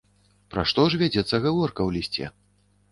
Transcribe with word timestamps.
Пра 0.53 0.63
што 0.71 0.87
ж 0.93 1.01
вядзецца 1.03 1.43
гаворка 1.45 1.77
ў 1.85 1.89
лісце? 2.01 2.37